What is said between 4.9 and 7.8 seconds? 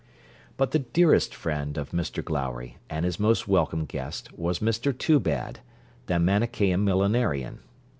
Toobad, the Manichaean Millenarian.